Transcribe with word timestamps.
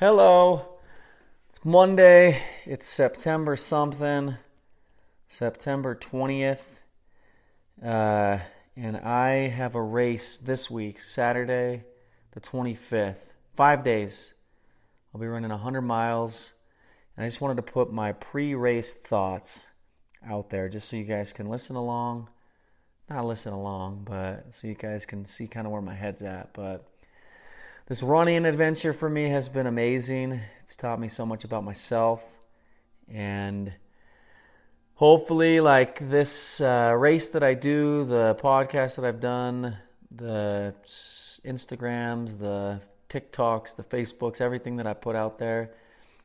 Hello. 0.00 0.78
It's 1.50 1.62
Monday. 1.62 2.42
It's 2.64 2.88
September 2.88 3.54
something. 3.54 4.34
September 5.28 5.94
20th. 5.94 6.62
Uh, 7.84 8.38
and 8.78 8.96
I 8.96 9.48
have 9.48 9.74
a 9.74 9.82
race 9.82 10.38
this 10.38 10.70
week, 10.70 11.00
Saturday, 11.00 11.84
the 12.32 12.40
25th. 12.40 13.16
Five 13.54 13.84
days. 13.84 14.32
I'll 15.14 15.20
be 15.20 15.26
running 15.26 15.50
100 15.50 15.82
miles. 15.82 16.54
And 17.14 17.26
I 17.26 17.28
just 17.28 17.42
wanted 17.42 17.56
to 17.56 17.70
put 17.70 17.92
my 17.92 18.12
pre 18.12 18.54
race 18.54 18.94
thoughts 18.94 19.66
out 20.26 20.48
there 20.48 20.70
just 20.70 20.88
so 20.88 20.96
you 20.96 21.04
guys 21.04 21.34
can 21.34 21.50
listen 21.50 21.76
along. 21.76 22.30
Not 23.10 23.26
listen 23.26 23.52
along, 23.52 24.06
but 24.08 24.46
so 24.48 24.66
you 24.66 24.76
guys 24.76 25.04
can 25.04 25.26
see 25.26 25.46
kind 25.46 25.66
of 25.66 25.74
where 25.74 25.82
my 25.82 25.94
head's 25.94 26.22
at. 26.22 26.54
But 26.54 26.89
this 27.90 28.04
running 28.04 28.44
adventure 28.44 28.92
for 28.92 29.10
me 29.10 29.24
has 29.24 29.48
been 29.48 29.66
amazing. 29.66 30.40
It's 30.62 30.76
taught 30.76 31.00
me 31.00 31.08
so 31.08 31.26
much 31.26 31.42
about 31.42 31.64
myself. 31.64 32.22
And 33.12 33.72
hopefully, 34.94 35.58
like 35.58 36.08
this 36.08 36.60
uh, 36.60 36.94
race 36.96 37.30
that 37.30 37.42
I 37.42 37.54
do, 37.54 38.04
the 38.04 38.38
podcast 38.40 38.94
that 38.94 39.04
I've 39.04 39.18
done, 39.18 39.76
the 40.08 40.72
Instagrams, 41.44 42.38
the 42.38 42.80
TikToks, 43.08 43.74
the 43.74 43.82
Facebooks, 43.82 44.40
everything 44.40 44.76
that 44.76 44.86
I 44.86 44.94
put 44.94 45.16
out 45.16 45.40
there 45.40 45.72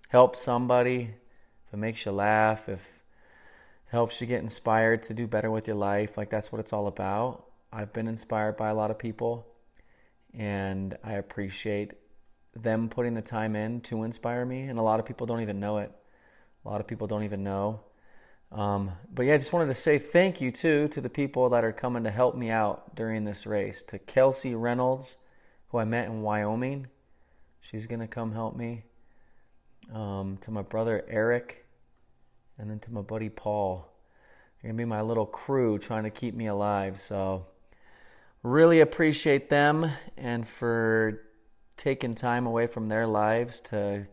helps 0.10 0.40
somebody. 0.40 1.16
If 1.66 1.74
it 1.74 1.78
makes 1.78 2.06
you 2.06 2.12
laugh, 2.12 2.70
if 2.70 2.82
helps 3.88 4.22
you 4.22 4.28
get 4.28 4.44
inspired 4.44 5.02
to 5.06 5.16
do 5.16 5.26
better 5.26 5.50
with 5.50 5.66
your 5.66 5.78
life, 5.78 6.16
like 6.16 6.30
that's 6.30 6.52
what 6.52 6.60
it's 6.60 6.74
all 6.74 6.86
about. 6.86 7.44
I've 7.74 7.92
been 7.92 8.08
inspired 8.08 8.56
by 8.56 8.70
a 8.70 8.76
lot 8.76 8.92
of 8.92 9.00
people 9.00 9.48
and 10.38 10.98
I 11.04 11.14
appreciate 11.14 11.94
them 12.56 12.90
putting 12.90 13.14
the 13.14 13.22
time 13.22 13.56
in 13.56 13.82
to 13.82 14.04
inspire 14.04 14.46
me. 14.46 14.64
And 14.64 14.80
a 14.80 14.82
lot 14.82 15.00
of 15.00 15.06
people 15.06 15.28
don't 15.28 15.42
even 15.42 15.60
know 15.60 15.78
it. 15.80 15.92
A 16.66 16.70
lot 16.70 16.82
of 16.82 16.88
people 16.88 17.08
don't 17.08 17.24
even 17.24 17.44
know. 17.44 17.82
Um, 18.52 18.92
but 19.14 19.24
yeah, 19.24 19.34
I 19.34 19.38
just 19.38 19.54
wanted 19.54 19.68
to 19.68 19.74
say 19.74 19.98
thank 19.98 20.40
you 20.40 20.52
too 20.52 20.88
to 20.90 21.02
the 21.02 21.10
people 21.10 21.50
that 21.50 21.64
are 21.64 21.72
coming 21.72 22.04
to 22.04 22.12
help 22.12 22.36
me 22.36 22.50
out 22.50 22.96
during 22.96 23.24
this 23.24 23.46
race. 23.46 23.82
To 23.84 24.00
Kelsey 24.00 24.56
Reynolds, 24.56 25.18
who 25.70 25.78
I 25.78 25.86
met 25.86 26.08
in 26.08 26.22
Wyoming, 26.22 26.88
she's 27.60 27.88
gonna 27.88 28.08
come 28.08 28.32
help 28.32 28.56
me. 28.56 28.84
Um, 29.94 30.38
to 30.42 30.52
my 30.52 30.64
brother 30.64 31.06
Eric, 31.08 31.66
and 32.58 32.70
then 32.70 32.80
to 32.80 32.92
my 32.92 33.02
buddy 33.02 33.30
Paul. 33.30 33.88
They're 34.62 34.72
gonna 34.72 34.78
be 34.78 34.86
my 34.86 35.02
little 35.02 35.26
crew 35.26 35.78
trying 35.78 36.06
to 36.06 36.10
keep 36.10 36.34
me 36.34 36.48
alive. 36.48 37.00
So 37.00 37.46
really 38.46 38.82
appreciate 38.82 39.50
them 39.50 39.90
and 40.18 40.48
for 40.48 41.24
taking 41.78 42.14
time 42.14 42.46
away 42.46 42.68
from 42.68 42.86
their 42.86 43.08
lives 43.08 43.60
to 43.60 44.06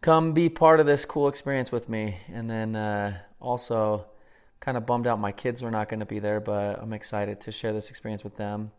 come 0.00 0.32
be 0.32 0.48
part 0.48 0.80
of 0.80 0.86
this 0.86 1.04
cool 1.04 1.28
experience 1.28 1.70
with 1.70 1.88
me. 1.88 2.16
And 2.32 2.50
then 2.50 2.74
uh, 2.74 3.16
also, 3.40 4.06
kind 4.58 4.76
of 4.76 4.86
bummed 4.86 5.06
out 5.06 5.20
my 5.20 5.32
kids 5.32 5.62
were 5.62 5.70
not 5.70 5.88
going 5.88 6.00
to 6.00 6.06
be 6.06 6.18
there, 6.18 6.40
but 6.40 6.80
I'm 6.80 6.92
excited 6.92 7.40
to 7.42 7.52
share 7.52 7.72
this 7.72 7.90
experience 7.90 8.24
with 8.24 8.36
them. 8.36 8.72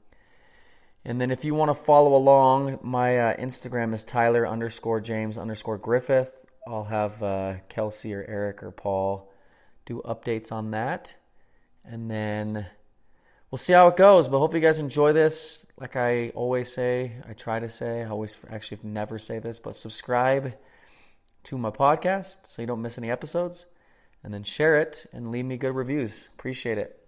And 1.06 1.20
then 1.20 1.32
if 1.32 1.44
you 1.44 1.56
want 1.56 1.70
to 1.70 1.84
follow 1.84 2.16
along, 2.16 2.80
my 2.82 3.20
uh, 3.20 3.38
Instagram 3.38 3.94
is 3.94 4.04
Tyler 4.04 4.48
underscore 4.48 5.02
James 5.02 5.38
underscore 5.38 5.78
Griffith. 5.78 6.32
I'll 6.68 6.86
have 6.86 7.22
uh, 7.24 7.56
Kelsey 7.70 8.14
or 8.14 8.26
Eric 8.28 8.64
or 8.64 8.72
Paul 8.72 9.32
do 9.86 10.02
updates 10.06 10.52
on 10.52 10.72
that. 10.72 11.14
And 11.84 12.10
then 12.10 12.66
we'll 13.54 13.60
see 13.60 13.74
how 13.74 13.88
it 13.88 13.96
goes. 13.96 14.28
But 14.28 14.40
hope 14.40 14.56
you 14.56 14.60
guys 14.60 14.80
enjoy 14.80 15.14
this. 15.14 15.64
Like 15.80 15.96
I 15.96 16.30
always 16.30 16.74
say, 16.74 17.12
I 17.30 17.34
try 17.34 17.60
to 17.60 17.70
say, 17.70 18.02
I 18.02 18.10
always 18.10 18.36
actually 18.50 18.80
never 18.82 19.20
say 19.20 19.38
this, 19.38 19.60
but 19.60 19.78
subscribe 19.78 20.56
to 21.44 21.58
my 21.60 21.70
podcast 21.70 22.48
so 22.48 22.64
you 22.64 22.68
don't 22.68 22.82
miss 22.82 22.98
any 22.98 23.12
episodes. 23.12 23.68
And 24.24 24.34
then 24.34 24.42
share 24.42 24.80
it 24.80 25.06
and 25.14 25.30
leave 25.30 25.46
me 25.46 25.58
good 25.58 25.76
reviews. 25.76 26.30
Appreciate 26.34 26.80
it. 26.80 27.00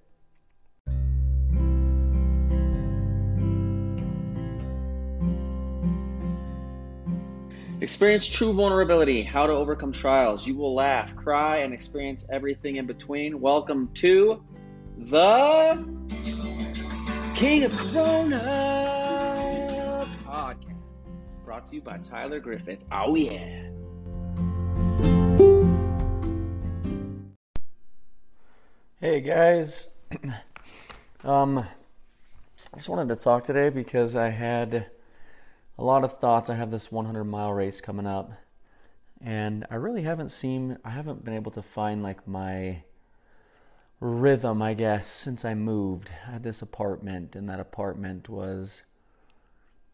Experience 7.81 8.27
true 8.27 8.53
vulnerability, 8.53 9.23
how 9.23 9.47
to 9.47 9.53
overcome 9.53 9.91
trials. 9.91 10.45
You 10.45 10.55
will 10.57 10.75
laugh, 10.75 11.15
cry, 11.15 11.57
and 11.57 11.73
experience 11.73 12.23
everything 12.31 12.75
in 12.75 12.85
between. 12.85 13.41
Welcome 13.41 13.89
to 13.95 14.43
the 14.97 15.83
King 17.35 17.63
of 17.65 17.75
Corona 17.75 18.39
podcast, 20.25 20.77
brought 21.43 21.67
to 21.67 21.75
you 21.75 21.81
by 21.81 21.97
Tyler 21.97 22.39
Griffith. 22.39 22.79
Oh, 22.93 23.13
yeah. 23.15 23.61
Hey, 29.01 29.19
guys. 29.19 29.89
um, 31.25 31.57
I 31.59 32.77
just 32.77 32.87
wanted 32.87 33.09
to 33.09 33.17
talk 33.21 33.43
today 33.43 33.67
because 33.67 34.15
I 34.15 34.29
had 34.29 34.85
a 35.77 35.83
lot 35.83 36.05
of 36.05 36.17
thoughts. 36.19 36.49
I 36.49 36.55
have 36.55 36.71
this 36.71 36.89
100 36.89 37.25
mile 37.25 37.51
race 37.51 37.81
coming 37.81 38.07
up, 38.07 38.31
and 39.19 39.65
I 39.69 39.75
really 39.75 40.03
haven't 40.03 40.29
seen, 40.29 40.77
I 40.85 40.91
haven't 40.91 41.25
been 41.25 41.33
able 41.33 41.51
to 41.51 41.61
find 41.61 42.01
like 42.01 42.25
my 42.25 42.81
rhythm, 44.05 44.61
I 44.61 44.75
guess, 44.75 45.07
since 45.07 45.43
I 45.45 45.55
moved. 45.55 46.11
I 46.27 46.33
had 46.33 46.43
this 46.43 46.61
apartment, 46.61 47.35
and 47.35 47.49
that 47.49 47.59
apartment 47.59 48.29
was 48.29 48.83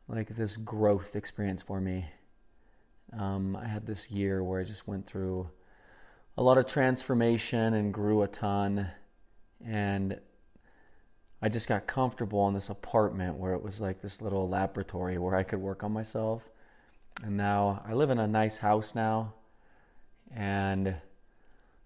like 0.08 0.36
this 0.36 0.58
growth 0.58 1.16
experience 1.16 1.62
for 1.62 1.80
me. 1.80 2.06
Um, 3.18 3.56
I 3.56 3.68
had 3.68 3.86
this 3.86 4.12
year 4.12 4.44
where 4.44 4.60
I 4.60 4.66
just 4.66 4.88
went 4.88 5.08
through 5.08 5.50
a 6.38 6.44
lot 6.44 6.58
of 6.58 6.66
transformation 6.66 7.74
and 7.74 7.94
grew 7.94 8.22
a 8.22 8.28
ton, 8.28 8.88
and 9.66 10.20
I 11.42 11.50
just 11.50 11.68
got 11.68 11.88
comfortable 11.88 12.48
in 12.50 12.54
this 12.54 12.70
apartment 12.70 13.38
where 13.38 13.54
it 13.54 13.64
was 13.64 13.80
like 13.80 14.02
this 14.02 14.22
little 14.22 14.48
laboratory 14.50 15.18
where 15.18 15.36
I 15.36 15.44
could 15.44 15.60
work 15.60 15.84
on 15.84 15.94
myself. 15.94 16.44
And 17.24 17.38
now 17.38 17.82
I 17.88 17.94
live 17.94 18.10
in 18.10 18.20
a 18.20 18.28
nice 18.28 18.58
house 18.58 18.94
now, 18.94 19.34
and 20.36 20.96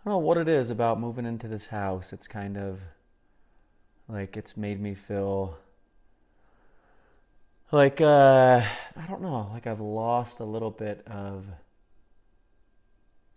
I 0.05 0.09
don't 0.11 0.21
know 0.21 0.27
what 0.27 0.38
it 0.38 0.47
is 0.47 0.69
about 0.69 0.99
moving 0.99 1.25
into 1.25 1.47
this 1.47 1.66
house. 1.66 2.13
It's 2.13 2.27
kind 2.27 2.57
of 2.57 2.79
like 4.07 4.38
it's 4.38 4.55
made 4.55 4.79
me 4.79 4.93
feel 4.93 5.57
like 7.71 8.01
uh 8.01 8.61
I 8.95 9.07
don't 9.07 9.23
know, 9.23 9.49
like 9.51 9.66
I've 9.66 9.79
lost 9.79 10.41
a 10.41 10.43
little 10.45 10.69
bit 10.69 11.03
of 11.07 11.47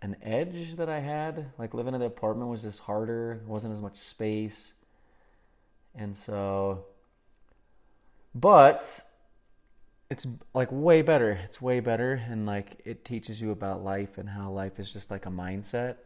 an 0.00 0.16
edge 0.22 0.76
that 0.76 0.90
I 0.90 1.00
had. 1.00 1.46
Like 1.56 1.72
living 1.72 1.94
in 1.94 2.00
the 2.00 2.06
apartment 2.06 2.50
was 2.50 2.60
just 2.60 2.80
harder, 2.80 3.40
wasn't 3.46 3.72
as 3.72 3.80
much 3.80 3.96
space. 3.96 4.74
And 5.94 6.14
so 6.18 6.84
but 8.34 9.00
it's 10.10 10.26
like 10.52 10.68
way 10.70 11.00
better. 11.00 11.30
It's 11.44 11.62
way 11.62 11.80
better 11.80 12.22
and 12.28 12.44
like 12.44 12.82
it 12.84 13.06
teaches 13.06 13.40
you 13.40 13.52
about 13.52 13.82
life 13.82 14.18
and 14.18 14.28
how 14.28 14.50
life 14.50 14.78
is 14.78 14.92
just 14.92 15.10
like 15.10 15.24
a 15.24 15.30
mindset 15.30 15.96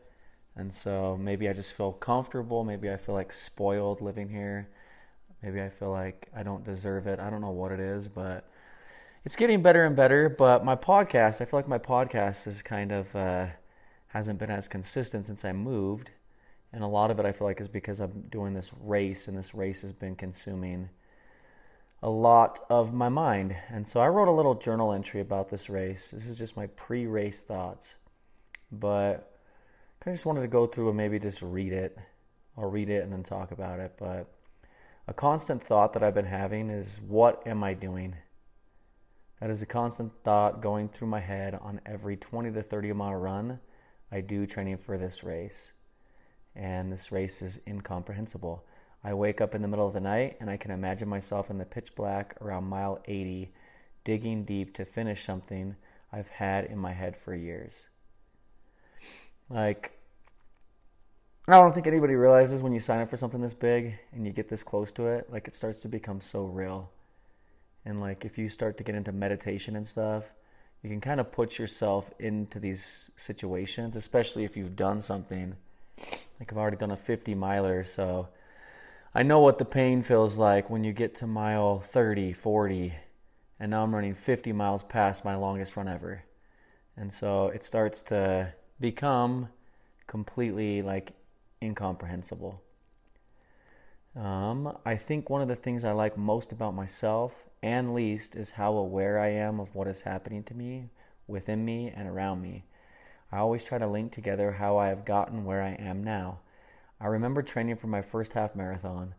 and 0.56 0.72
so 0.72 1.16
maybe 1.20 1.48
I 1.48 1.52
just 1.52 1.72
feel 1.72 1.92
comfortable. 1.92 2.64
Maybe 2.64 2.90
I 2.90 2.96
feel 2.96 3.14
like 3.14 3.32
spoiled 3.32 4.00
living 4.00 4.28
here. 4.28 4.68
Maybe 5.42 5.62
I 5.62 5.70
feel 5.70 5.90
like 5.90 6.28
I 6.36 6.42
don't 6.42 6.64
deserve 6.64 7.06
it. 7.06 7.18
I 7.18 7.30
don't 7.30 7.40
know 7.40 7.50
what 7.50 7.72
it 7.72 7.80
is, 7.80 8.06
but 8.06 8.48
it's 9.24 9.34
getting 9.34 9.62
better 9.62 9.84
and 9.86 9.96
better. 9.96 10.28
But 10.28 10.64
my 10.64 10.76
podcast, 10.76 11.40
I 11.40 11.46
feel 11.46 11.58
like 11.58 11.68
my 11.68 11.78
podcast 11.78 12.46
is 12.46 12.60
kind 12.62 12.92
of 12.92 13.14
uh, 13.16 13.46
hasn't 14.08 14.38
been 14.38 14.50
as 14.50 14.68
consistent 14.68 15.26
since 15.26 15.44
I 15.44 15.52
moved. 15.52 16.10
And 16.72 16.82
a 16.82 16.86
lot 16.86 17.10
of 17.10 17.18
it 17.18 17.26
I 17.26 17.32
feel 17.32 17.46
like 17.46 17.60
is 17.60 17.68
because 17.68 18.00
I'm 18.00 18.24
doing 18.30 18.54
this 18.54 18.70
race, 18.80 19.28
and 19.28 19.36
this 19.36 19.54
race 19.54 19.82
has 19.82 19.92
been 19.92 20.16
consuming 20.16 20.88
a 22.02 22.10
lot 22.10 22.64
of 22.70 22.92
my 22.92 23.08
mind. 23.08 23.56
And 23.70 23.86
so 23.86 24.00
I 24.00 24.08
wrote 24.08 24.28
a 24.28 24.32
little 24.32 24.54
journal 24.54 24.92
entry 24.92 25.20
about 25.20 25.48
this 25.48 25.68
race. 25.68 26.10
This 26.10 26.28
is 26.28 26.38
just 26.38 26.56
my 26.56 26.66
pre 26.68 27.06
race 27.06 27.40
thoughts. 27.40 27.94
But 28.70 29.31
I 30.04 30.10
just 30.10 30.26
wanted 30.26 30.40
to 30.40 30.48
go 30.48 30.66
through 30.66 30.88
and 30.88 30.96
maybe 30.96 31.20
just 31.20 31.40
read 31.42 31.72
it. 31.72 31.96
I'll 32.58 32.68
read 32.68 32.88
it 32.88 33.04
and 33.04 33.12
then 33.12 33.22
talk 33.22 33.52
about 33.52 33.78
it. 33.78 33.92
But 34.00 34.26
a 35.06 35.14
constant 35.14 35.62
thought 35.62 35.92
that 35.92 36.02
I've 36.02 36.14
been 36.14 36.24
having 36.24 36.70
is 36.70 37.00
what 37.06 37.46
am 37.46 37.62
I 37.62 37.74
doing? 37.74 38.16
That 39.40 39.50
is 39.50 39.62
a 39.62 39.66
constant 39.66 40.12
thought 40.24 40.60
going 40.60 40.88
through 40.88 41.06
my 41.06 41.20
head 41.20 41.54
on 41.54 41.80
every 41.86 42.16
20 42.16 42.50
to 42.50 42.64
30 42.64 42.92
mile 42.94 43.14
run 43.14 43.60
I 44.10 44.20
do 44.20 44.44
training 44.44 44.78
for 44.78 44.98
this 44.98 45.22
race. 45.22 45.70
And 46.56 46.92
this 46.92 47.12
race 47.12 47.40
is 47.40 47.60
incomprehensible. 47.68 48.66
I 49.04 49.14
wake 49.14 49.40
up 49.40 49.54
in 49.54 49.62
the 49.62 49.68
middle 49.68 49.86
of 49.86 49.94
the 49.94 50.00
night 50.00 50.36
and 50.40 50.50
I 50.50 50.56
can 50.56 50.72
imagine 50.72 51.08
myself 51.08 51.48
in 51.48 51.58
the 51.58 51.64
pitch 51.64 51.94
black 51.94 52.36
around 52.40 52.64
mile 52.64 53.00
80, 53.04 53.54
digging 54.02 54.44
deep 54.44 54.74
to 54.74 54.84
finish 54.84 55.24
something 55.24 55.76
I've 56.12 56.28
had 56.28 56.64
in 56.64 56.78
my 56.78 56.92
head 56.92 57.16
for 57.16 57.36
years. 57.36 57.86
Like, 59.52 59.92
I 61.46 61.60
don't 61.60 61.74
think 61.74 61.86
anybody 61.86 62.14
realizes 62.14 62.62
when 62.62 62.72
you 62.72 62.80
sign 62.80 63.00
up 63.00 63.10
for 63.10 63.18
something 63.18 63.40
this 63.40 63.52
big 63.52 63.98
and 64.12 64.26
you 64.26 64.32
get 64.32 64.48
this 64.48 64.62
close 64.62 64.92
to 64.92 65.08
it, 65.08 65.30
like 65.30 65.46
it 65.46 65.54
starts 65.54 65.80
to 65.80 65.88
become 65.88 66.20
so 66.20 66.44
real. 66.44 66.90
And 67.84 68.00
like 68.00 68.24
if 68.24 68.38
you 68.38 68.48
start 68.48 68.78
to 68.78 68.84
get 68.84 68.94
into 68.94 69.12
meditation 69.12 69.76
and 69.76 69.86
stuff, 69.86 70.24
you 70.82 70.88
can 70.88 71.00
kind 71.00 71.20
of 71.20 71.30
put 71.30 71.58
yourself 71.58 72.10
into 72.18 72.58
these 72.60 73.10
situations, 73.16 73.94
especially 73.96 74.44
if 74.44 74.56
you've 74.56 74.74
done 74.74 75.02
something. 75.02 75.54
Like 76.40 76.50
I've 76.50 76.58
already 76.58 76.78
done 76.78 76.92
a 76.92 76.96
50 76.96 77.34
miler, 77.34 77.84
so 77.84 78.28
I 79.14 79.22
know 79.22 79.40
what 79.40 79.58
the 79.58 79.64
pain 79.66 80.02
feels 80.02 80.38
like 80.38 80.70
when 80.70 80.82
you 80.82 80.92
get 80.94 81.16
to 81.16 81.26
mile 81.26 81.80
30, 81.92 82.32
40, 82.32 82.94
and 83.60 83.70
now 83.70 83.82
I'm 83.82 83.94
running 83.94 84.14
50 84.14 84.52
miles 84.52 84.82
past 84.82 85.24
my 85.24 85.36
longest 85.36 85.76
run 85.76 85.88
ever. 85.88 86.22
And 86.96 87.12
so 87.12 87.48
it 87.48 87.64
starts 87.64 88.00
to 88.02 88.52
become 88.82 89.48
completely 90.06 90.82
like 90.82 91.12
incomprehensible. 91.62 92.60
Um, 94.14 94.76
I 94.84 94.96
think 94.96 95.30
one 95.30 95.40
of 95.40 95.48
the 95.48 95.56
things 95.56 95.84
I 95.84 95.92
like 95.92 96.18
most 96.18 96.52
about 96.52 96.74
myself 96.74 97.32
and 97.62 97.94
least 97.94 98.34
is 98.34 98.50
how 98.50 98.74
aware 98.74 99.18
I 99.18 99.28
am 99.28 99.58
of 99.60 99.74
what 99.74 99.86
is 99.86 100.02
happening 100.02 100.42
to 100.44 100.54
me, 100.54 100.90
within 101.26 101.64
me, 101.64 101.90
and 101.96 102.08
around 102.08 102.42
me. 102.42 102.64
I 103.30 103.38
always 103.38 103.64
try 103.64 103.78
to 103.78 103.86
link 103.86 104.12
together 104.12 104.52
how 104.52 104.76
I 104.76 104.88
have 104.88 105.06
gotten 105.06 105.46
where 105.46 105.62
I 105.62 105.70
am 105.70 106.04
now. 106.04 106.40
I 107.00 107.06
remember 107.06 107.42
training 107.42 107.76
for 107.76 107.86
my 107.86 108.02
first 108.02 108.34
half 108.34 108.54
marathon, 108.54 109.14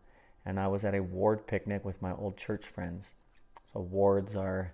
and 0.45 0.59
I 0.59 0.67
was 0.67 0.83
at 0.83 0.93
a 0.93 1.01
ward 1.01 1.47
picnic 1.47 1.83
with 1.83 2.01
my 2.01 2.13
old 2.13 2.37
church 2.37 2.67
friends. 2.67 3.13
So, 3.71 3.79
wards 3.79 4.35
are 4.35 4.73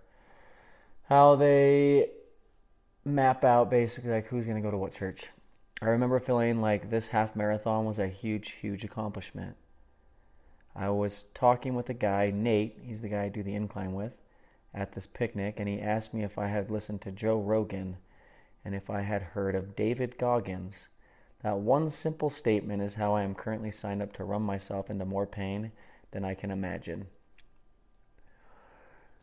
how 1.08 1.38
they 1.38 2.10
map 3.10 3.44
out 3.44 3.70
basically 3.70 4.12
like 4.12 4.28
who's 4.28 4.46
going 4.46 4.58
to 4.58 4.62
go 4.62 4.72
to 4.72 4.78
what 4.78 4.94
church. 4.94 5.26
I 5.82 5.86
remember 5.86 6.20
feeling 6.20 6.62
like 6.62 6.90
this 6.90 7.08
half 7.08 7.36
marathon 7.36 7.86
was 7.86 8.00
a 8.00 8.08
huge, 8.08 8.52
huge 8.52 8.84
accomplishment. 8.84 9.56
I 10.76 10.90
was 10.90 11.24
talking 11.34 11.76
with 11.76 11.90
a 11.90 11.94
guy, 11.94 12.32
Nate, 12.32 12.80
he's 12.82 13.02
the 13.02 13.10
guy 13.10 13.24
I 13.24 13.30
do 13.30 13.44
the 13.44 13.56
incline 13.56 13.94
with, 13.94 14.14
at 14.74 14.94
this 14.94 15.08
picnic, 15.08 15.60
and 15.60 15.68
he 15.68 15.82
asked 15.82 16.14
me 16.14 16.24
if 16.24 16.38
I 16.38 16.48
had 16.48 16.70
listened 16.70 17.02
to 17.02 17.12
Joe 17.12 17.40
Rogan 17.40 17.98
and 18.64 18.76
if 18.76 18.90
I 18.90 19.02
had 19.02 19.22
heard 19.22 19.56
of 19.56 19.76
David 19.76 20.18
Goggins. 20.18 20.88
That 21.42 21.60
one 21.60 21.90
simple 21.90 22.30
statement 22.30 22.82
is 22.82 22.96
how 22.96 23.14
I 23.16 23.24
am 23.24 23.34
currently 23.34 23.72
signed 23.72 24.02
up 24.02 24.14
to 24.14 24.24
run 24.24 24.42
myself 24.42 24.90
into 24.90 25.06
more 25.06 25.26
pain 25.26 25.72
than 26.12 26.26
I 26.26 26.34
can 26.34 26.52
imagine. 26.52 27.08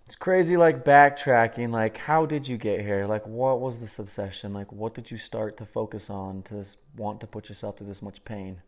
It's 0.06 0.14
crazy, 0.14 0.56
like 0.56 0.84
backtracking. 0.84 1.70
Like, 1.70 1.96
how 1.96 2.26
did 2.26 2.46
you 2.46 2.56
get 2.56 2.80
here? 2.80 3.06
Like, 3.06 3.26
what 3.26 3.60
was 3.60 3.78
this 3.80 3.98
obsession? 3.98 4.52
Like, 4.52 4.70
what 4.72 4.94
did 4.94 5.10
you 5.10 5.18
start 5.18 5.56
to 5.58 5.66
focus 5.66 6.10
on 6.10 6.42
to 6.44 6.64
want 6.96 7.20
to 7.20 7.26
put 7.26 7.48
yourself 7.48 7.76
to 7.76 7.84
this 7.84 8.02
much 8.02 8.24
pain? 8.24 8.62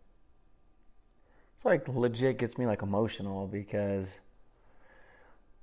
it's 1.58 1.64
like 1.64 1.88
legit 1.88 2.38
gets 2.38 2.56
me 2.56 2.67
like 2.67 2.82
emotional 2.82 3.49
because 3.49 4.20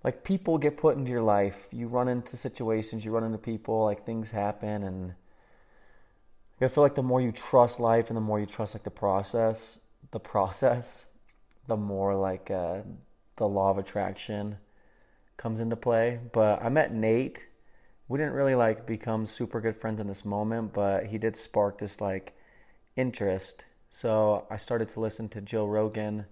like 0.04 0.25
people 0.25 0.57
get 0.57 0.75
put 0.75 0.98
into 0.98 1.10
your 1.10 1.22
life. 1.22 1.56
You 1.72 1.88
run 1.88 2.10
into 2.10 2.36
situations, 2.36 3.06
you 3.06 3.12
run 3.12 3.24
into 3.24 3.38
people, 3.38 3.86
like 3.86 4.06
things 4.06 4.30
happen 4.30 4.83
and 4.83 5.13
I 6.60 6.68
feel 6.68 6.83
like 6.83 6.95
the 6.95 7.04
more 7.04 7.21
you 7.21 7.31
trust 7.31 7.80
life 7.80 8.10
and 8.10 8.18
the 8.18 8.21
more 8.21 8.42
you 8.42 8.45
trust 8.45 8.75
like 8.75 8.83
the 8.83 8.92
process, 8.92 9.80
the 10.12 10.19
process, 10.33 11.06
the 11.68 11.78
more 11.78 12.13
like 12.13 12.51
uh, 12.51 12.81
the 13.38 13.48
law 13.48 13.71
of 13.71 13.78
attraction 13.78 14.57
comes 15.37 15.59
into 15.59 15.75
play. 15.75 16.19
But 16.33 16.63
I 16.63 16.69
met 16.69 16.93
Nate. 16.93 17.45
We 18.07 18.17
didn't 18.17 18.33
really 18.33 18.55
like 18.55 18.85
become 18.85 19.25
super 19.25 19.61
good 19.61 19.75
friends 19.75 19.99
in 19.99 20.07
this 20.07 20.25
moment, 20.25 20.73
but 20.73 21.05
he 21.05 21.17
did 21.17 21.35
spark 21.35 21.79
this 21.79 22.01
like 22.01 22.35
interest 22.95 23.65
so 23.95 24.45
I 24.51 24.57
started 24.57 24.89
to 24.89 24.99
listen 24.99 25.29
to 25.29 25.39
Joe 25.39 25.65
Rogan, 25.65 26.25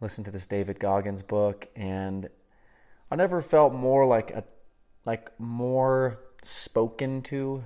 listen 0.00 0.24
to 0.24 0.30
this 0.30 0.46
David 0.46 0.80
Goggins 0.80 1.20
book, 1.20 1.68
and 1.76 2.30
I 3.10 3.16
never 3.16 3.42
felt 3.42 3.74
more 3.74 4.06
like 4.06 4.30
a 4.30 4.42
like 5.04 5.38
more 5.38 6.18
spoken 6.42 7.20
to 7.24 7.62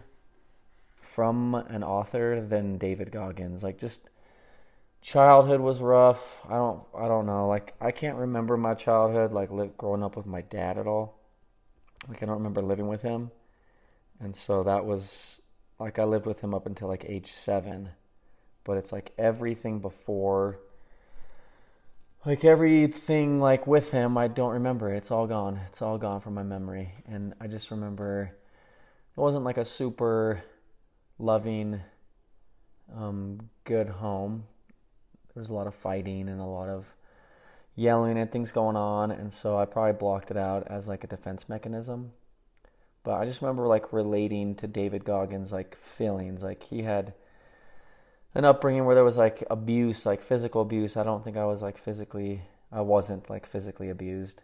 from 1.00 1.54
an 1.54 1.84
author 1.84 2.44
than 2.44 2.78
David 2.78 3.12
Goggins. 3.12 3.62
Like 3.62 3.78
just 3.78 4.10
childhood 5.02 5.60
was 5.60 5.80
rough. 5.80 6.20
I 6.48 6.54
don't 6.54 6.82
I 6.96 7.08
don't 7.08 7.26
know. 7.26 7.48
Like 7.48 7.74
I 7.80 7.90
can't 7.90 8.16
remember 8.16 8.56
my 8.56 8.74
childhood 8.74 9.32
like 9.32 9.50
li- 9.50 9.70
growing 9.78 10.02
up 10.02 10.16
with 10.16 10.26
my 10.26 10.42
dad 10.42 10.78
at 10.78 10.86
all. 10.86 11.18
Like 12.08 12.22
I 12.22 12.26
don't 12.26 12.36
remember 12.36 12.62
living 12.62 12.88
with 12.88 13.02
him. 13.02 13.30
And 14.20 14.36
so 14.36 14.62
that 14.64 14.84
was 14.84 15.40
like 15.78 15.98
I 15.98 16.04
lived 16.04 16.26
with 16.26 16.40
him 16.40 16.54
up 16.54 16.66
until 16.66 16.88
like 16.88 17.04
age 17.06 17.32
7 17.32 17.90
but 18.64 18.76
it's 18.76 18.92
like 18.92 19.12
everything 19.18 19.80
before 19.80 20.58
like 22.26 22.44
everything 22.44 23.40
like 23.40 23.66
with 23.66 23.90
him 23.90 24.18
i 24.18 24.28
don't 24.28 24.52
remember 24.52 24.92
it's 24.92 25.10
all 25.10 25.26
gone 25.26 25.58
it's 25.68 25.82
all 25.82 25.98
gone 25.98 26.20
from 26.20 26.34
my 26.34 26.42
memory 26.42 26.92
and 27.06 27.34
i 27.40 27.46
just 27.46 27.70
remember 27.70 28.30
it 29.16 29.20
wasn't 29.20 29.42
like 29.44 29.56
a 29.56 29.64
super 29.64 30.42
loving 31.18 31.80
um, 32.96 33.48
good 33.64 33.88
home 33.88 34.44
there 35.34 35.40
was 35.40 35.50
a 35.50 35.54
lot 35.54 35.66
of 35.66 35.74
fighting 35.74 36.28
and 36.28 36.40
a 36.40 36.44
lot 36.44 36.68
of 36.68 36.86
yelling 37.76 38.18
and 38.18 38.30
things 38.30 38.52
going 38.52 38.76
on 38.76 39.10
and 39.10 39.32
so 39.32 39.56
i 39.58 39.64
probably 39.64 39.92
blocked 39.92 40.30
it 40.30 40.36
out 40.36 40.66
as 40.68 40.88
like 40.88 41.04
a 41.04 41.06
defense 41.06 41.48
mechanism 41.48 42.12
but 43.04 43.14
i 43.14 43.24
just 43.24 43.40
remember 43.40 43.66
like 43.66 43.92
relating 43.92 44.54
to 44.54 44.66
david 44.66 45.04
goggins 45.04 45.52
like 45.52 45.76
feelings 45.96 46.42
like 46.42 46.62
he 46.64 46.82
had 46.82 47.14
an 48.34 48.44
upbringing 48.44 48.84
where 48.84 48.94
there 48.94 49.04
was 49.04 49.18
like 49.18 49.44
abuse, 49.50 50.06
like 50.06 50.22
physical 50.22 50.62
abuse. 50.62 50.96
I 50.96 51.02
don't 51.02 51.24
think 51.24 51.36
I 51.36 51.44
was 51.44 51.62
like 51.62 51.78
physically, 51.78 52.42
I 52.70 52.80
wasn't 52.80 53.28
like 53.28 53.46
physically 53.46 53.90
abused. 53.90 54.42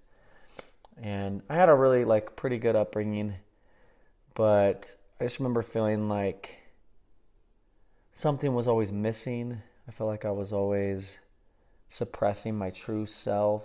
And 1.00 1.42
I 1.48 1.56
had 1.56 1.68
a 1.68 1.74
really 1.74 2.04
like 2.04 2.36
pretty 2.36 2.58
good 2.58 2.74
upbringing, 2.74 3.34
but 4.34 4.96
I 5.20 5.24
just 5.24 5.38
remember 5.38 5.62
feeling 5.62 6.08
like 6.08 6.56
something 8.14 8.54
was 8.54 8.66
always 8.66 8.92
missing. 8.92 9.62
I 9.88 9.92
felt 9.92 10.08
like 10.08 10.24
I 10.24 10.30
was 10.30 10.52
always 10.52 11.16
suppressing 11.88 12.56
my 12.56 12.70
true 12.70 13.06
self. 13.06 13.62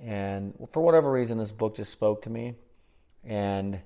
And 0.00 0.54
for 0.72 0.82
whatever 0.82 1.10
reason, 1.10 1.38
this 1.38 1.50
book 1.50 1.76
just 1.76 1.92
spoke 1.92 2.22
to 2.22 2.30
me. 2.30 2.54
And 3.24 3.80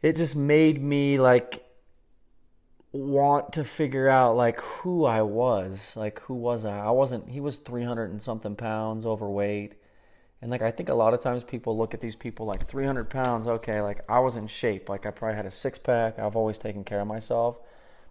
it 0.00 0.16
just 0.16 0.34
made 0.34 0.82
me 0.82 1.18
like 1.18 1.64
want 2.92 3.54
to 3.54 3.64
figure 3.64 4.08
out 4.08 4.36
like 4.36 4.60
who 4.60 5.04
I 5.04 5.22
was. 5.22 5.80
Like 5.96 6.20
who 6.20 6.34
was 6.34 6.64
I? 6.64 6.78
I 6.78 6.90
wasn't 6.90 7.28
he 7.28 7.40
was 7.40 7.56
300 7.58 8.10
and 8.10 8.22
something 8.22 8.56
pounds 8.56 9.06
overweight. 9.06 9.74
And 10.40 10.50
like 10.50 10.62
I 10.62 10.70
think 10.72 10.88
a 10.88 10.94
lot 10.94 11.14
of 11.14 11.20
times 11.20 11.44
people 11.44 11.78
look 11.78 11.94
at 11.94 12.00
these 12.00 12.16
people 12.16 12.46
like 12.46 12.68
300 12.68 13.08
pounds, 13.10 13.46
okay, 13.46 13.80
like 13.80 14.00
I 14.08 14.18
was 14.18 14.36
in 14.36 14.46
shape. 14.46 14.88
Like 14.88 15.06
I 15.06 15.10
probably 15.10 15.36
had 15.36 15.46
a 15.46 15.50
six 15.50 15.78
pack. 15.78 16.18
I've 16.18 16.36
always 16.36 16.58
taken 16.58 16.84
care 16.84 17.00
of 17.00 17.06
myself. 17.06 17.58